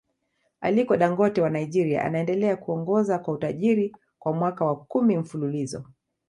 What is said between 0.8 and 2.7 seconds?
Dangote wa Nigeria anaendelea